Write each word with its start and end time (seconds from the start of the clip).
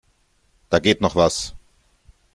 Da 0.71 0.79
geht 0.79 0.99
noch 0.99 1.15
was. 1.15 1.53